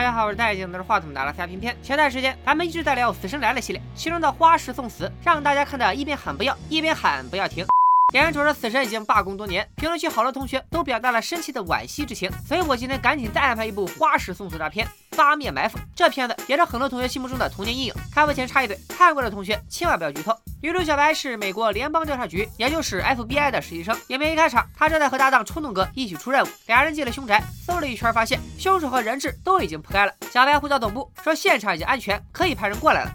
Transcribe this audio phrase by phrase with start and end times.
[0.00, 1.76] 大家好，我是戴眼镜拿着话筒的阿拉斯加偏偏。
[1.82, 7.66] 前段时间咱们一直在聊《死神来了》系列，其中的花式送死让大家看的一边喊不要，一边喊不要停。
[8.14, 14.86] 眼瞅着死神已经罢工多年，评论区好多同学都表达了深切的惋惜之情，所以我今天赶紧再安排一部花式送死大片
[15.20, 15.76] 《八面埋伏》。
[15.94, 17.94] 这片子也是很多同学心目中的童年阴影。
[18.12, 20.34] 开播前插一嘴，看过的同学千万不要剧透。
[20.62, 23.96] 女主小白是美国联邦调查局，也就是 FBI 的实习生。
[24.08, 30.12] 影片一开场，她正在和搭档冲动哥一起出任务，俩人进了凶宅，搜了一圈，发现凶手和人质都已经铺开了。
[30.30, 33.10] 小白呼叫总部，说现场已经安全，可以派人过来了。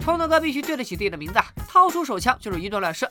[0.00, 3.10] 冲动哥必须对得起自己的名字，掏出手枪就是一顿乱射。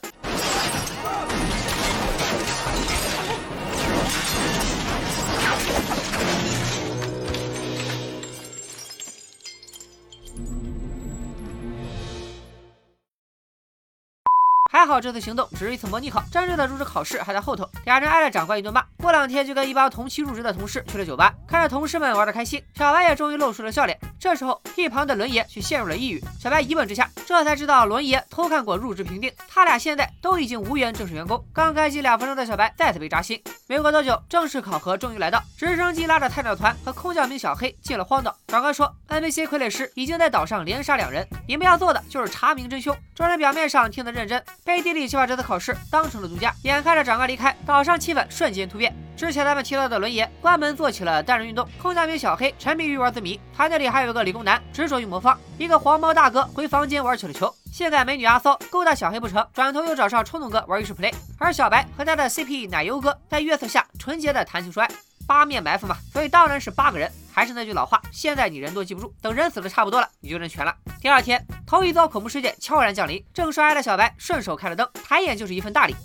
[14.74, 17.70] 还好这次行动只是一次模拟考，真正的入职考试还在后头。
[17.84, 24.00] 俩人挨了长官一顿骂，过两天就跟一帮同期入职的同事去了酒吧，看着同事们玩的开心，小白也终于露出了笑脸。
[24.22, 26.24] 这时候，一旁的伦爷却陷入了抑郁。
[26.40, 31.44] 小白一问之下，这才知道伦爷偷看过入职评定，他俩现在都已经无缘正式员工。
[31.52, 33.42] 刚开机两分钟的小白再次被扎心。
[33.66, 38.38] 没过多久，正式考核终于来到，直升机拉着菜鸟团和空降兵小黑进了荒岛。
[38.46, 42.96] 长官说，NPC 傀儡师已经在岛上连杀两人，你们要做的就是查明真凶。
[43.16, 44.44] 众人表面上听得认真。
[44.64, 46.54] 背地里却把这次考试当成了度假。
[46.62, 48.96] 眼看着长官离开，岛上气氛瞬间突变。
[49.18, 57.54] 之前咱们提到的轮爷关门做起了单人运动，空降兵小黑沉迷于玩字谜，团队里还有个理工男执着于魔方，一个黄毛大哥回房间玩起了球。
[57.72, 64.90] 现在美女阿骚勾搭小黑不成，转头又找上冲动哥玩浴室 play，而小白和他的 CP 奶油哥在月色下纯洁的谈情说爱。
[65.28, 67.10] 八面埋伏嘛，所以当然是八个人。
[67.34, 70.76] 还是那句老话，现在你人多记不住，等人死的差不多了，你就认全了。
[71.00, 75.96] 第二天，头一遭恐怖事件悄然降临，正受哀的小白顺手开了灯，抬眼就是一份大礼。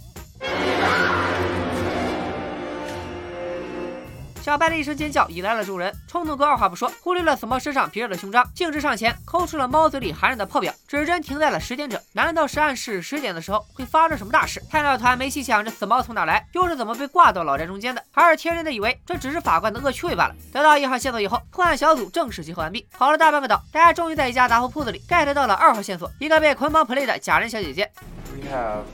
[4.47, 12.01] 小白的一声尖叫引来了众人，冲动哥二话不说，忽略了死猫身上别着的胸章，径直上前抠出了猫嘴里含着的破表，指针停在了十点整。
[12.12, 14.61] 难道是暗示十点的时候会发生什么大事？
[14.70, 18.01] 菜鸟团没细想这死猫从哪来，又是怎么被挂到老宅中间的？
[18.12, 20.35] 还是天真的以为这只是法官的恶趣味罢了。
[20.52, 27.90] 得到一号线索以后，破案小组正式集合完毕，跑了大半个岛，大家终于在一家杂货铺子里 get 到了二号线索，一个被捆绑 play 的假人小姐姐。
[28.33, 28.85] We have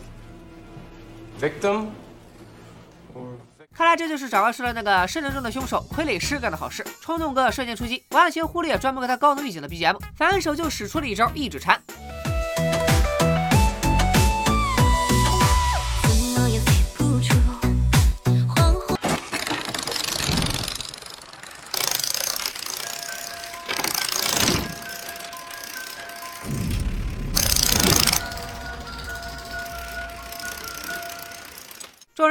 [1.38, 1.88] victim.
[3.74, 6.84] 看来这就是长官说的那个失灵中的凶手傀儡师干的好事。
[7.00, 11.80] 冲动哥瞬间出击，完全忽略专门给他高能预警的 BGM，反手就使出了一招一指禅。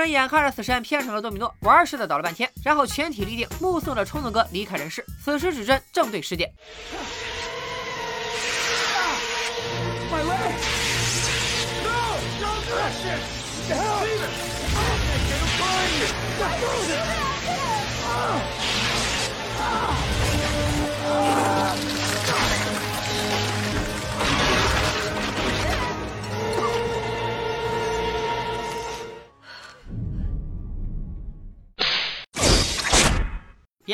[0.10, 5.06] 眼看着死神变成了多米诺，玩似的倒了半天，然后全体立定，目送着冲子哥离开人世。
[5.24, 6.52] 此时指针正对十点。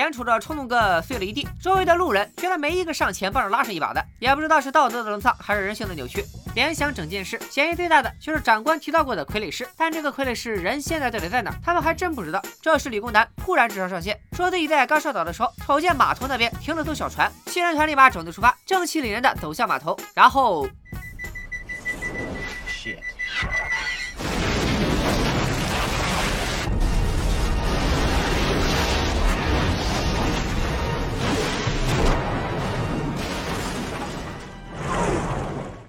[0.07, 6.23] 眼瞅着冲动哥碎了一地，周围的路人觉得没一个上前帮着拉上一把的，也不知道是道德的沦丧还是人性的扭曲。
[6.56, 11.53] 联想整件事，嫌疑最大的就是长官提到过的傀儡师，但这个傀儡师人现在到底在哪？
[11.62, 12.41] 他们还真不知道。
[12.62, 20.66] 这时理工男突然指上上线，说自己在刚上岛的时候，瞅见码头那边停了艘小船，七人团立马整队出发，正气凛然的走向码头，然后。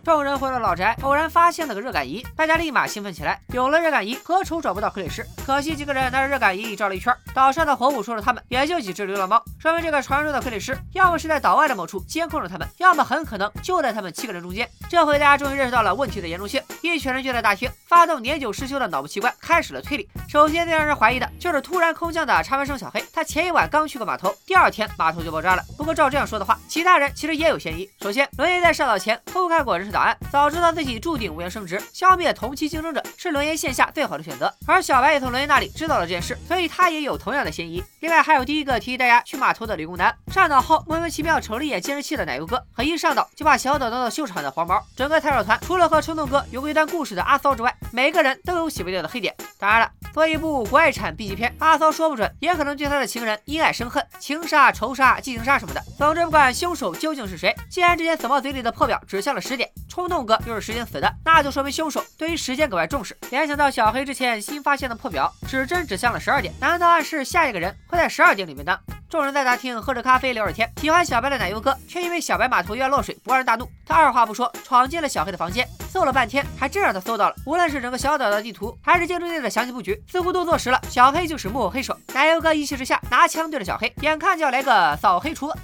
[0.08, 3.38] 众人回到老宅，偶然发现了个热感仪，大家立马兴奋起来。
[3.48, 5.22] 有了热感仪，何愁找不到傀儡师？
[5.44, 9.42] 可惜几个人拿着热感仪照了一圈，岛上的活物除了他们，也就几只流浪猫。
[9.58, 14.66] 说明这个传说中的傀儡师，要么是在岛外的某处监控着他们，要么很可能就在他们七个人中间。
[14.88, 20.08] 这回大家终于认识到了问题的严重性，一群人就在大厅发动年久失修的脑部器官，开始了推理。
[20.26, 25.62] 首先最让人怀疑的就是突然空降的插班生小黑，他前一晚刚去过码头，第二天码头就爆炸了。
[25.76, 27.86] 不过照这样说的话，其他人其实也有嫌疑。
[28.00, 34.54] 首先，轮爷在上岛前偷看过人事档案，早知道自己注定无缘升职，消灭同期竞争者是轮爷线下最好的选择。
[34.64, 37.82] 而小白也从轮爷那里知道了这件事，所以他也有同样的嫌疑。
[37.98, 44.80] 另外还有第一个提议大家去码头的理工男，上岛后莫名其妙瞅了一眼监视器的奶油哥，和一上岛就把小岛当做秀场的黄毛。
[44.94, 49.34] 整个菜鸟团除了和冲动哥有过一段故事的阿骚之外，每个人都有洗不掉的黑点。
[49.58, 55.82] 当然了，做一部国外产 B 级片，阿骚说不准也可能对他的情人因爱生恨，情杀、仇杀、激情杀什么的。
[55.98, 63.16] 总之，不管凶手究竟是谁，既然之前死猫嘴里的破表指向了十点，冲动哥又是时间死的，那就说明凶手对于时间格外重视。
[63.30, 68.78] 联想到小黑之前新发现的破表，指针指向了十二点，难道暗示下一个人会在十二点里面呢？
[69.08, 73.66] 众人在大厅喝着咖啡聊着天，喜欢小白的奶油哥却因为小白码头院落水勃然大怒。
[73.86, 77.34] 他二话不说闯进了小黑的房间，搜了半天，还真让他搜到了。
[77.46, 81.98] 无论是整个小岛的地图，还是建筑内的详细布局，似乎都坐实了小黑就是幕后黑手。
[82.12, 85.56] 奶油哥一气之下拿枪对着小黑，眼看就要来个扫黑除恶。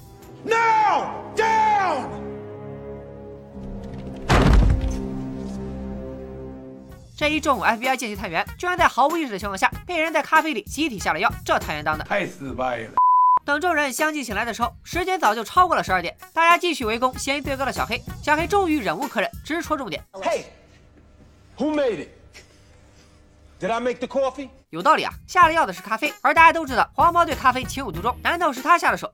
[0.46, 1.04] Now
[1.36, 2.23] down！
[7.16, 12.94] 这一中午 FBI 见习探员居然在毫无意识的情况下被人在咖啡里集体下了药，这探员当的太失败了。
[13.44, 16.16] 等众人相继醒来的时候，时间早就超过了十二点。
[16.32, 18.02] 大家继续围攻嫌疑最高的小黑。
[18.20, 20.02] 小黑终于忍无可忍，直戳重点。
[20.14, 20.42] Hey,
[21.56, 22.08] who made it?
[23.60, 24.48] Did I make the coffee?
[24.70, 29.12] 有道理啊，下了药的是咖啡，而大家都知道黄毛对咖啡情有独钟，难道是他下的手？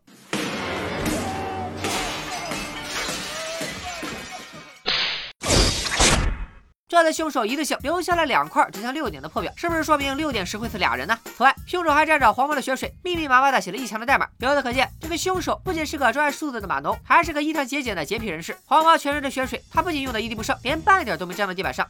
[6.91, 11.17] 这次凶手一次性留下了两块指向六点的破表，是不是说明六点时会死俩人呢？
[11.37, 14.27] 此外，凶手还沾着黄毛的血水，密密麻麻的写了一墙的代码。
[14.39, 18.59] 由此可见，这个凶手不仅是个专爱数字的码农，还是个异常节俭的洁癖人士。
[18.67, 21.87] 黄毛全身的血水，他不仅用的一滴不剩，连半点都没沾到地板上。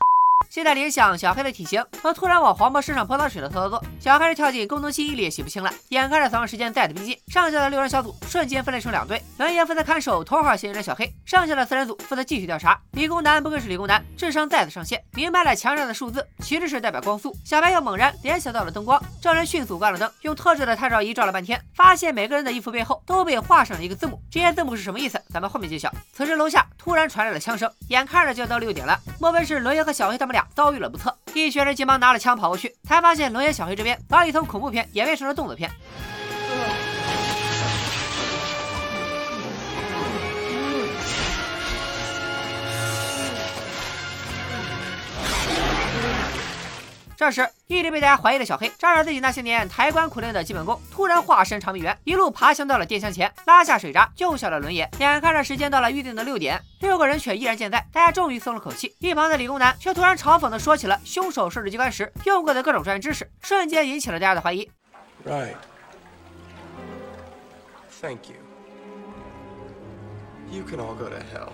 [0.50, 5.72] 现在联想小黑的体型和突然往黄毛身上泼脏水的操作，小黑是跳进功能性一里也洗不清了。
[5.90, 12.76] 眼看着死亡时间再次逼近，剩下的六人小组瞬间分裂成两队，轮爷负责看守头号嫌疑人小黑，剩下的四人组负责继续调查。
[12.94, 17.32] 理工男不愧是理工男，智商再次上线，明白了墙上的数字其实是代表光速。
[17.44, 25.16] 小白又猛然联想到了灯光，众人迅速关了灯，用特制的探照仪照了半天，发现每个人的衣服背后都被画上了一个字母，这些字母是什么意思？
[25.28, 25.88] 咱们后面揭晓。
[26.12, 31.16] 此时楼下突然传来了枪声，眼看着就要到六点了，莫非是轮爷和小黑他们俩遭遇了不测？
[31.34, 35.70] 一群人急忙拿着枪跑过去，才发现龙眼小黑这边早已从恐怖片演变成了动作片。
[47.20, 54.88] 这时，一直被大家怀疑的小黑，仗着自己那些年抬棺苦练的基本功，突然化身长臂猿，一路爬行到了电箱前，拉下水闸，救下了轮爷。
[54.98, 58.96] 眼看着时间到了预定的六点，六个人却依然健在，大家终于松了口气。
[59.00, 64.70] 一旁的理工男却突然嘲讽的说起了凶手设置机关时用过的各种专业知识，瞬间引起了大家的怀疑。
[65.26, 65.56] Right.
[68.00, 68.36] Thank you.
[70.50, 71.52] You can all go to hell.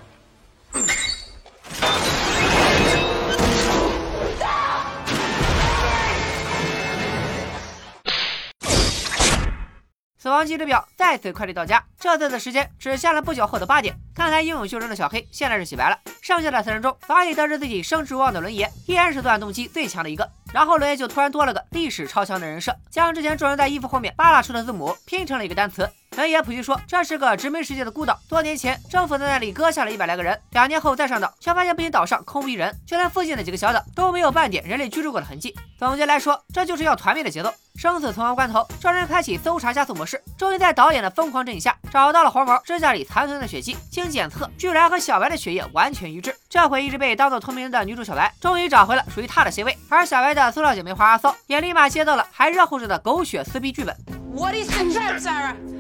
[10.27, 13.95] 死亡机制表再次快递到家，这次的时间只下了不久后的八点。
[14.13, 15.97] 看来英勇救人的小黑现在是洗白了。
[16.21, 20.29] 剩下的三人中，早已得知自己生之无望的轮爷，依然是作案动机最强的一个。
[20.53, 25.89] 然后轮爷就突然多了个历史超强的人设，将之前众人在衣服后面扒拉出的字母拼成了一个单词。
[26.17, 35.55] 轮爷普及说，这是个殖民世界的孤岛，多年前政府在那里割下了一百来个人，两年后再上岛，却发现不仅岛上空无一人，就连附近的几个小岛都没有半点人类居住过的痕迹。
[35.79, 37.53] 总结来说，这就是要团灭的节奏。
[37.77, 43.77] 生死存亡关头，众人开启搜查加速模式，终于在导演的疯狂指引下，找到了黄毛指甲里残存的血迹。
[43.91, 46.35] 经检测，居然和小白的血液完全一致。
[46.49, 49.77] 这回一直被当做透明的女主小白，终于找回了属于她的 C 位。
[49.91, 53.95] 而小白的塑料姐妹花阿骚，也立马接到了还热乎着的狗血撕逼剧本。
[54.35, 55.76] What is the trap, Sarah?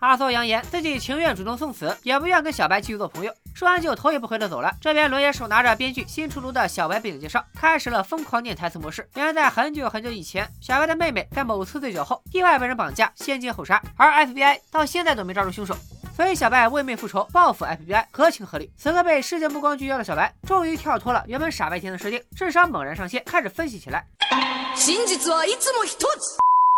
[0.00, 3.32] 阿骚扬言自己情愿主动送死，也不愿跟小白继续做朋友。
[3.54, 4.74] 说完就头也不回的走了。
[4.80, 9.06] 这边轮爷手拿着编剧新出炉的小白背景介绍，开始了疯狂念台词模式。
[9.14, 15.76] 原来在很久很久以前，小白的妹妹在某次醉酒后意外被人绑架，先奸后杀，而 FBI 到现在都没抓住凶手，
[16.16, 18.70] 所以小白为妹复仇报复 FBI 合情合理。
[18.78, 24.06] 此刻被世界目光聚焦的小白，终于跳脱了原本傻白甜的设定，智商猛然上线，开始分析起来。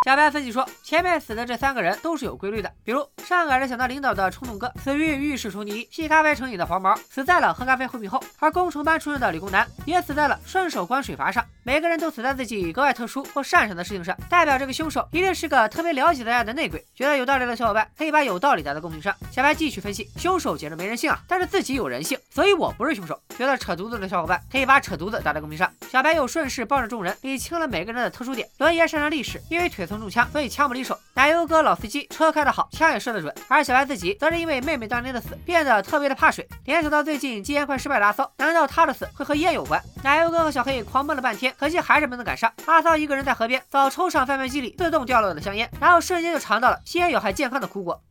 [0.03, 11.41] 小白分析说，前面死的这三个人都是有规律的，比如上赶着想当领导的冲动哥，死于浴室冲泥、细咖啡成瘾的黄毛，死在了喝咖啡昏迷后；而工程班出身的理工男，也死在了顺手关水阀上。
[11.63, 16.83] 每个人都死在自己格外特殊或擅长的事情上，代表这个凶手一定是个特别了解大家的内鬼。
[16.93, 19.15] 觉得有道理的小伙伴可以把有道理打在公屏上。
[19.31, 23.17] 小白继续分析，凶手简直没人性啊，但是自己有人性，所以我不是凶手。
[23.37, 25.71] 觉得扯犊子的小伙伴可以把扯犊子打在公屏上。
[25.89, 28.45] 小白又顺势帮着众人理清了每个人的特殊点。
[28.57, 30.97] 轮爷擅长历史，因为腿粗能中枪，所以枪不离手。
[31.13, 33.33] 奶油哥老司机，车开得好，枪也射得准。
[33.47, 36.47] 而小白自己则是因为妹妹当年的死，变得特别的怕水。
[36.65, 39.81] 联想到最近戒烟快失败的阿骚，难道他的死会和烟有关？
[40.03, 41.53] 奶油哥和小黑狂奔了半天。
[41.59, 42.51] 可惜还是没能赶上。
[42.65, 48.01] 阿骚一个人在河边，早抽上贩卖机里自动掉落的香烟，然后瞬间就尝到了吸烟有害健康的苦果。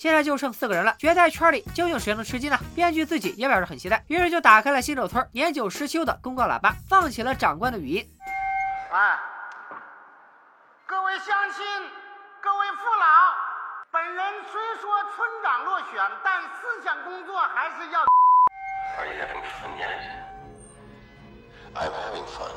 [0.00, 2.58] 现在就剩四个人了，决赛圈里究竟谁能吃鸡呢？
[2.74, 8.10] 编剧自己也表示很期待，于是就打开了新手村年久失修的公告喇叭，放起了长官的语音。
[8.90, 9.18] 哎，
[10.86, 11.62] 各位乡亲，
[12.40, 13.04] 各位父老，
[13.92, 18.00] 本人虽说村长落选，但思想工作还是要。
[18.96, 20.00] Are you having fun yet?
[21.74, 22.50] I'm having fun.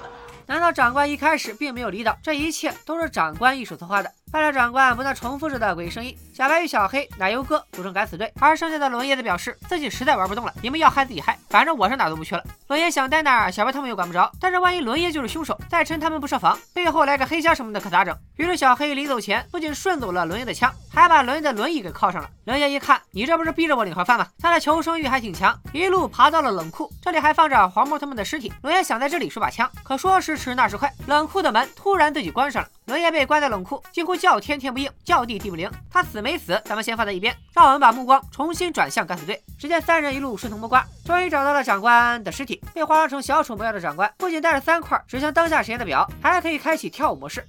[0.46, 2.18] 难道长官一开始并没有理导？
[2.24, 4.10] 这一切都是长官一手策划的。
[4.34, 12.44] 伴着长官不断重复着的诡异声音，小白与小黑、奶油哥组成敢死队，而剩下的轮爷则表示自己实在玩不动了，你们要嗨自己嗨，反正我是哪都不去了。
[12.68, 14.32] 轮爷想待哪儿，小白他们又管不着。
[14.42, 18.18] 但是万一轮爷就是凶手，再趁他们不设防，背后来个黑枪什么的，可咋整？
[18.38, 22.28] 于是小黑临走前不仅顺走了轮爷的枪，还把轮爷的轮椅给铐上了。
[22.46, 24.26] 轮爷一看，你这不是逼着我领盒饭吗？
[24.40, 28.52] 他的求生欲还挺强，一路爬到了冷库，这里还放着黄毛他们的尸体。
[28.64, 32.68] 轮爷想在这里收把枪，可说时迟那时快，冷库的门突然自己关上了。
[32.88, 35.70] 轮爷被关在冷库，几乎叫天天不应，叫地地不灵。
[35.92, 39.44] 他死没死，咱们先放在一边，让我们把目光重新转向敢死队。
[39.60, 42.64] 只见三人一路顺藤摸瓜，终于找到了长官的尸体。
[42.74, 47.46] 被化妆成小丑模样的长官，不仅带着三块指向当下时间的表，还可以开启跳舞模式。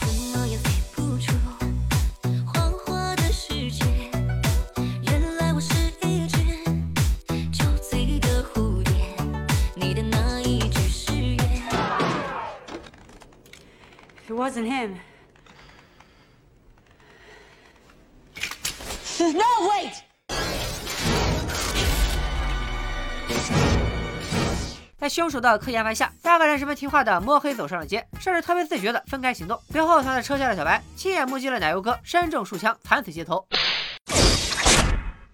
[0.00, 0.08] 怎
[0.38, 1.32] 么也飞不出
[2.46, 3.84] 谎话的世界，
[5.02, 6.38] 原来我是一只
[7.50, 8.94] 酒醉的蝴蝶，
[9.74, 11.62] 你的那一句誓言。
[14.28, 14.98] It wasn't him.
[19.32, 19.94] No, wait!
[24.98, 29.58] 在凶手的刻意安排下，三个人十分听话的摸黑走上了街，甚至特别自觉的分开行动。
[29.70, 33.46] 随后，藏在车下的小白亲眼目击了奶油哥身中数枪，惨死街头。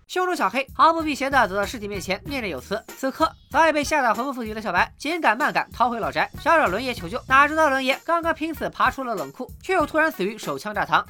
[0.07, 2.81] 凶手小黑毫不避嫌的走到尸体面前，念念有词。
[2.97, 7.21] 此刻，早已被吓得魂不附体的小白紧赶慢赶逃回老宅，想找轮爷求救。
[7.27, 11.05] 哪知道轮爷刚刚拼死爬出了冷库，却又突然死于手枪炸膛。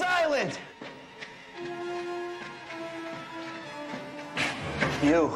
[0.00, 0.52] Silent.
[5.02, 5.30] You.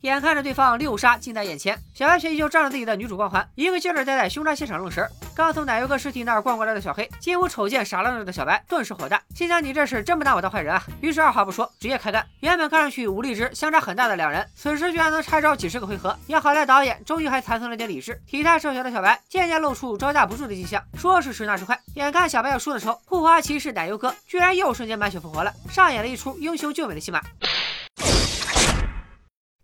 [0.00, 5.08] 眼看着对方六杀近在眼前，小白却依旧仗着自己的女主光环，一个劲儿待在凶杀现场愣神。
[5.34, 10.82] 刚从奶油哥尸体那儿逛过来的小黑，几乎瞅见傻愣愣的小白，顿时火大，心想你这是真不拿我当坏人啊！
[11.00, 12.26] 于是二话不说，直接开干。
[12.40, 16.14] 原本看上去武力值相差很大的两人，此时居然能拆招几十个回合。
[16.26, 20.82] 也好在导演终于还残存了点理智，体态瘦小的小白渐渐露出招架不住的迹象。
[20.98, 27.22] 说时迟那时快，眼看小白要输的时候，护花骑士奶油哥居然又瞬间满血复活了，上演了一出英雄救美的戏码。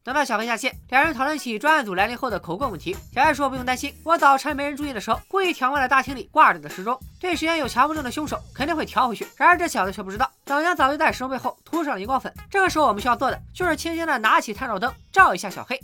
[0.08, 2.96] 等到小黑下线，两人讨论起专案组来临后的口供问题。
[3.12, 9.26] 小黑说不用担心，我早晨没人注意的时候，故意调慢了大厅里挂着的时钟，对时间有强迫症的凶手肯定会调回去。
[9.36, 12.32] 然而这小子却不知道，老娘早就在时钟背后涂上了荧光粉。
[12.50, 15.78] 这个时候我们需要做的就是轻轻的拿起探照灯照一下小黑。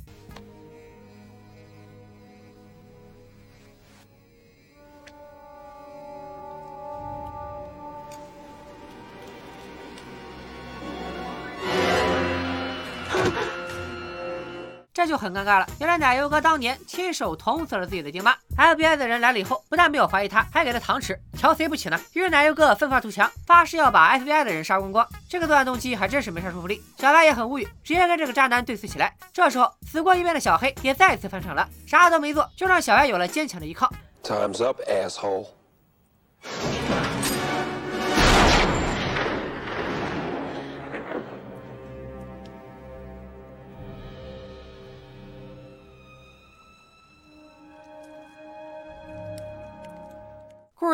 [15.05, 15.67] 这就很尴尬了。
[15.79, 22.01] 原来奶油哥当年亲手捅死了自己的爹妈，FBI 的人来了以后，不但没有怀疑他，还给他糖吃，瞧谁不起呢？
[22.15, 25.07] 于是奶油哥奋发图强，发誓要把 FBI 的人杀光光。
[25.29, 26.83] 这个作案动机还真是没啥说服力。
[26.97, 29.15] 小白也很无语，直接跟这个渣男对峙起来。
[29.31, 33.93] 这时候，死过一遍的小黑也再次翻场了，啥都没做，就让小白有了坚强的依靠。
[34.23, 35.49] Time's up, ashole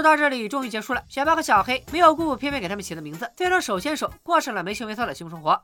[0.03, 1.03] 到这里终于结束了。
[1.09, 5.61] 小白和小黑没有姑姑偏偏给他们起的名字，最终手牵手过上了没羞没臊的性生活。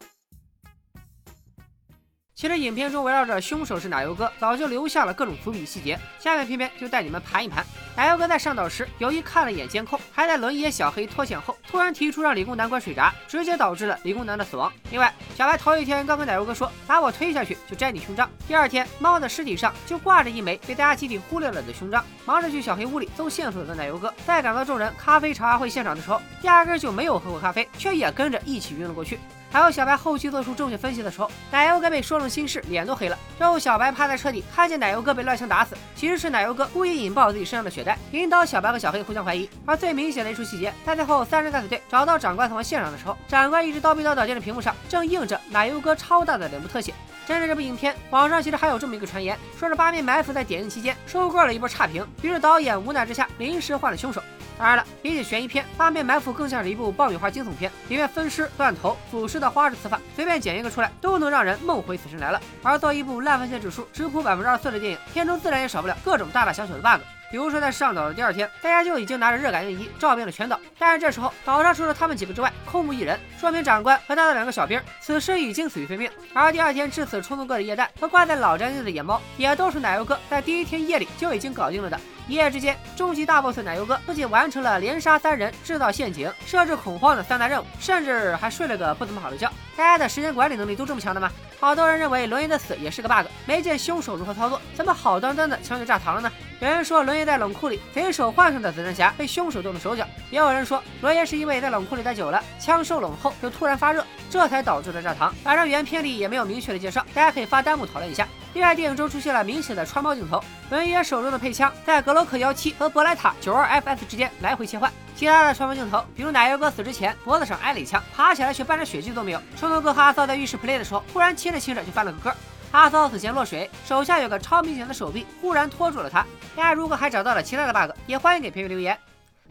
[2.36, 5.98] 其实影片中围绕着凶手是奶油哥，早就留下了各种伏笔细节。
[6.18, 7.64] 下面偏偏就带你们盘一盘。
[7.96, 14.70] 奶油哥在上岛时，由于看了一眼监控，还在轮椅小黑脱险后，突然提出让理工男关水闸，直接导致了理工男的死亡。
[14.90, 18.30] 另外，小白头一天刚跟奶油哥说，把我推下去就摘你胸章。
[18.46, 22.04] 第二天，猫的尸体上就挂着一枚被大家集体忽略了的胸章。
[22.26, 29.18] 忙着去小黑屋里搜线索的奶油哥，在赶到众人咖啡茶话会现场的时候，压根就没有喝过咖啡，却也跟着一起晕了过去。
[29.56, 33.18] 还有小白后期做出正确分析的时候，奶油哥被说中心事，脸都黑了。
[33.38, 39.48] 之后小白趴在车底，看见奶油哥被乱枪打死，其实是奶油哥故意引爆自己身上的血袋，引导小白和小黑互相怀疑。
[39.64, 46.92] 而最明显的一处细节，在最后三人敢死队找到长官死亡现场的时候，长官一直叨逼叨叨，见着屏幕上正映着奶油哥超大的脸部特写。
[47.26, 54.22] 针对这部影片，网上其实还有这么一个传言，说是八面埋伏在点映期间收割了一波差评，于是导演无奈之下临时换了凶手。
[54.58, 62.40] 当然了，比起悬疑片，《八面埋伏》更像是一部爆米花惊悚片，里面分尸、断头、腐尸的花式死法，随便剪一个出来都能让人梦回死神来了。
[62.62, 67.02] 而作为一部烂番茄指数直扑百分之二十四的电影，片中自然也少不了各种大大小小的 bug。
[67.28, 76.08] 比如说在上岛的第二天，大家就已经拿着热感应仪照遍了全岛，但是这时候岛上除了他们几个之外，空无一人，说明长官和他的两个小兵此时已经死于非命。
[76.32, 82.00] 而第二天致死冲动哥的液氮和挂在老宅内的野猫，也都是奶油哥在第一天夜里就已经搞定了的。
[82.28, 89.48] 一夜之间，终极大 boss 奶油哥不仅完成了连杀三人、制造陷阱、设置恐慌的三大任务，甚至还睡了个不怎么好的觉。
[89.76, 91.30] 大家的时间管理能力都这么强的吗？
[91.60, 96.30] 好多人认为轮爷的死也是个 bug，没见凶手如何操作，怎么好端端的枪就炸膛了呢？
[96.58, 105.30] 有人说轮爷在冷库里贼手换上的子弹匣被凶手动了手脚，也有人说轮爷是因为在冷库里待久了，枪受冷后就突然发热，这才导致了炸膛。
[105.44, 108.26] 反正原片里也没有明确的介绍，大家可以发弹幕讨论一下。
[108.56, 114.90] 另外，电影中出现了明显的穿帮镜头，文爷手中的配枪在格洛克幺七和博莱塔九二 FS 之间来回切换。
[115.14, 119.42] 其他的穿帮镜头，比如奶油哥死之前脖子上挨了一枪，爬起来却半点血迹都没有。
[119.58, 122.34] 冲头哥和阿骚在浴室 play 的时候，突然亲着亲着就翻了个个。
[122.70, 126.24] 阿骚死前落水，手下有个超明显的手臂忽然拖住了他。
[126.56, 128.98] 大家如果还找到了其他的 bug，也欢迎给评论留言。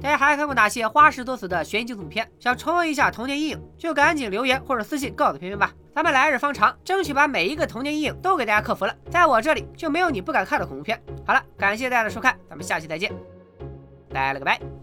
[0.02, 2.30] 大家还看过哪些花式作死的悬疑惊悚片？
[2.40, 5.74] 想重温一下童年阴影，就赶紧留言或者私信告诉片片吧。
[5.94, 8.94] 咱们来日方长，争取把每一个童年阴影都给大家克服了。
[9.10, 11.02] 在我这里就没有你不敢看的恐怖片。
[11.26, 13.12] 好了，感谢大家的收看，咱们下期再见，
[14.10, 14.75] 拜了个拜。